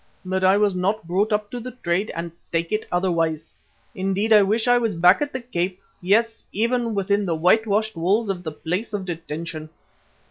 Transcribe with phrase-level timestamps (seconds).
[0.25, 3.53] But I was not brought up to the trade and take it otherwise.
[3.93, 8.27] Indeed I wish I was back at the Cape, yes, even within the whitewashed walls
[8.27, 9.69] of the Place of Detention."